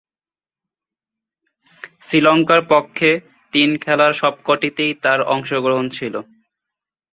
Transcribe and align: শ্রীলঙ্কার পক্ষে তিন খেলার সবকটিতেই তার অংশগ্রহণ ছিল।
শ্রীলঙ্কার 2.01 2.61
পক্ষে 2.69 3.09
তিন 3.53 3.69
খেলার 3.83 4.13
সবকটিতেই 4.13 4.91
তার 5.03 5.19
অংশগ্রহণ 5.33 5.85
ছিল। 5.89 6.13